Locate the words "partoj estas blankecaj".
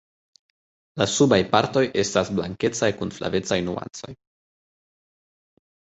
1.51-2.91